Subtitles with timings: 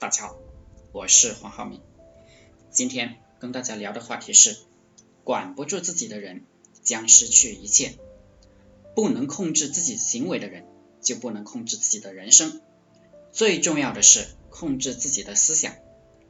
[0.00, 0.38] 大家好，
[0.92, 1.80] 我是黄浩明。
[2.70, 4.56] 今天跟大家聊的话题是：
[5.24, 6.44] 管不住自己的人
[6.84, 7.98] 将失去一切。
[8.94, 10.64] 不能控制自己行为的人，
[11.02, 12.60] 就不能控制自己的人生。
[13.32, 15.74] 最重要的是控制自己的思想。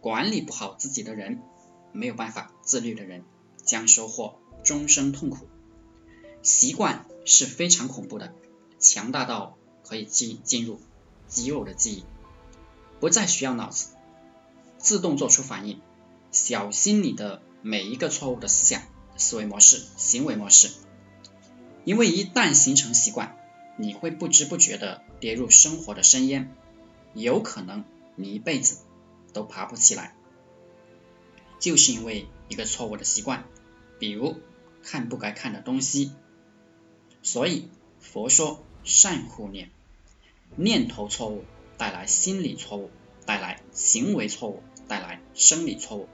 [0.00, 1.42] 管理不好自己的人，
[1.90, 3.24] 没有办法自律的人，
[3.64, 5.48] 将收获终生痛苦。
[6.40, 8.32] 习惯是非常恐怖的，
[8.78, 10.78] 强大到可以进进入
[11.26, 12.04] 肌肉的记忆。
[13.00, 13.88] 不再需要脑子，
[14.78, 15.80] 自动做出反应。
[16.32, 18.82] 小心你的每一个错误的思想、
[19.16, 20.70] 思维模式、行为模式，
[21.84, 23.36] 因为一旦形成习惯，
[23.78, 26.54] 你会不知不觉的跌入生活的深渊，
[27.14, 27.84] 有可能
[28.16, 28.78] 你一辈子
[29.32, 30.14] 都爬不起来。
[31.58, 33.44] 就是因为一个错误的习惯，
[33.98, 34.36] 比如
[34.82, 36.12] 看不该看的东西。
[37.22, 39.70] 所以佛说善护念，
[40.54, 41.44] 念头错误。
[41.78, 42.90] 带来心理错误，
[43.24, 46.08] 带来行为错误，带来生理错误，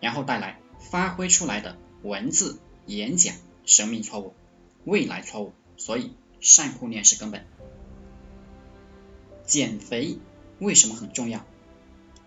[0.00, 4.34] 然后带来发挥出来的文字、演讲、生命错误、
[4.84, 5.52] 未来错误。
[5.76, 7.44] 所以善护念是根本。
[9.44, 10.18] 减肥
[10.60, 11.44] 为什么很重要？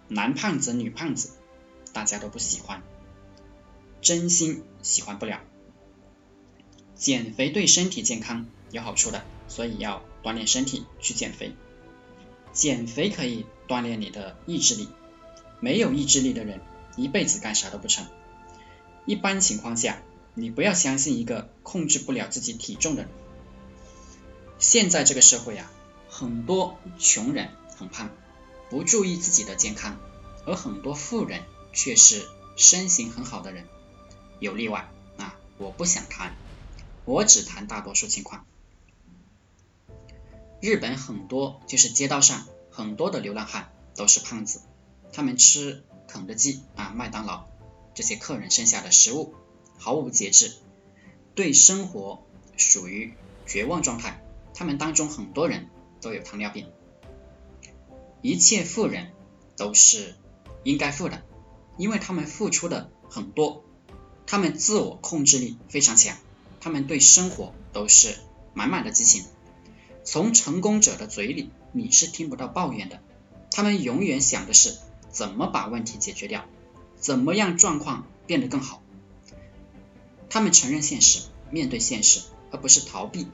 [0.10, 1.32] 男胖子、女胖子
[1.94, 2.84] 大家都不喜欢，
[4.02, 5.42] 真心喜欢不了。
[6.96, 11.56] 减肥对身体健康有好处的，所以要锻炼身体去减肥。
[12.56, 14.88] 减肥可以锻炼你的意志力，
[15.60, 16.62] 没有意志力的人
[16.96, 18.08] 一辈子干啥都不成。
[19.06, 20.02] 一般情况下，
[20.34, 23.12] 你不要相信一个控制不了自己体重的人。
[24.58, 25.70] 现在这个社会啊，
[26.10, 28.10] 很多穷人很胖，
[28.70, 30.00] 不注意自己的健康，
[30.46, 31.42] 而很多富人
[31.74, 33.66] 却是身形很好的人。
[34.40, 36.38] 有例外啊，我不想谈，
[37.04, 38.46] 我只谈大多数情况。
[40.66, 44.62] 日本很多就是街道上很多的流浪汉都是胖子，
[45.14, 47.46] 他们吃肯德基啊、麦当劳
[47.94, 49.36] 这些客人剩下的食物，
[49.78, 50.56] 毫无节制，
[51.36, 52.26] 对生活
[52.58, 53.14] 属于
[53.46, 54.26] 绝望状态。
[54.56, 55.70] 他们当中很多人
[56.02, 56.68] 都有糖尿病。
[58.24, 59.12] 一切富人
[59.56, 60.16] 都是
[60.64, 61.22] 应该富的，
[61.78, 63.64] 因为他们付出的很多，
[64.26, 66.18] 他们自我控制力非常强，
[66.60, 68.18] 他们对生活都是
[68.56, 69.26] 满满的激情。
[70.06, 73.02] 从成功者的嘴里，你是听不到抱怨的。
[73.52, 74.78] 他们永远想的是
[75.10, 76.46] 怎么把问题解决掉，
[76.96, 78.84] 怎么样状况变得更好。
[80.30, 82.22] 他们承认现实，面对现实，
[82.52, 83.28] 而不是逃避。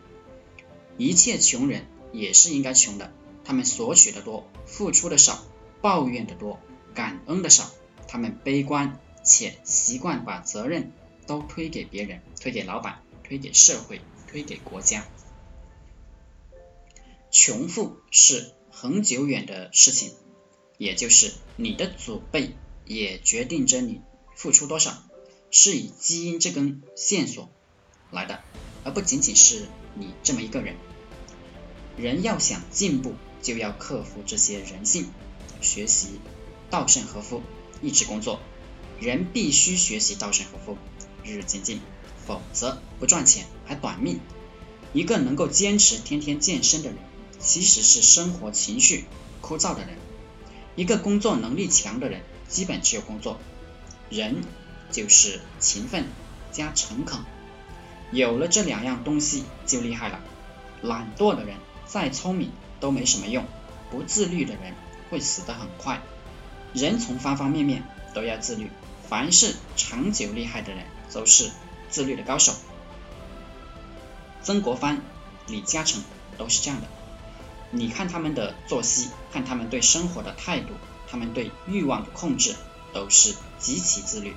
[0.98, 3.12] 一切穷人也是应该穷的，
[3.44, 5.44] 他们索取的多，付出的少，
[5.82, 6.60] 抱怨的多，
[6.94, 7.70] 感恩的少。
[8.08, 10.92] 他们悲观且习惯把责任
[11.28, 15.06] 都推给别人，推给老板，推给社会，推给国家。
[17.32, 20.12] 穷富是很久远的事情，
[20.78, 22.56] 也就是你的祖辈
[22.86, 24.02] 也决定着你
[24.36, 25.02] 付出多少，
[25.50, 27.50] 是以基因这根线索
[28.12, 28.44] 来的，
[28.84, 30.76] 而不仅仅是你这么一个人。
[31.96, 35.08] 人要想进步，就要克服这些人性，
[35.62, 36.20] 学习
[36.70, 37.42] 稻盛和夫，
[37.82, 38.42] 一直工作。
[39.00, 40.78] 人必须学习稻盛和夫，
[41.24, 41.80] 日日精进，
[42.28, 44.20] 否则不赚钱还短命。
[44.92, 46.98] 一个能够坚持天天健身的人。
[47.42, 49.06] 其实是生活情绪
[49.42, 49.98] 枯燥的人，
[50.76, 53.40] 一个工作能力强的人，基本只有工作。
[54.10, 54.44] 人
[54.92, 56.06] 就是勤奋
[56.52, 57.22] 加诚恳，
[58.12, 60.20] 有了这两样东西就厉害了。
[60.82, 63.46] 懒惰的人再聪明都没什么用，
[63.90, 64.76] 不自律的人
[65.10, 66.02] 会死得很快。
[66.74, 68.70] 人从方方面面都要自律，
[69.08, 71.52] 凡是长久厉害的人都是
[71.90, 72.54] 自律的高手。
[74.44, 75.02] 曾国藩、
[75.48, 76.04] 李嘉诚
[76.38, 76.88] 都是这样的。
[77.72, 80.74] 你看他们的作息，看他们对生活的态度，
[81.08, 82.56] 他们对欲望的控制，
[82.94, 84.36] 都是极其自律。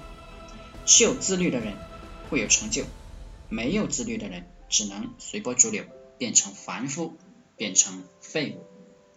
[0.86, 1.76] 是有自律的人
[2.30, 2.84] 会有成就，
[3.48, 5.84] 没有自律的人只能随波逐流，
[6.18, 7.16] 变成凡夫，
[7.56, 8.64] 变成废物。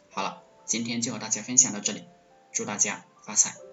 [0.10, 2.04] 好了，今天就和大家分享到这里，
[2.52, 3.67] 祝大家发财。